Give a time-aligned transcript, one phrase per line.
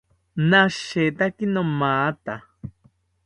[0.49, 2.35] Nashetaki nomatha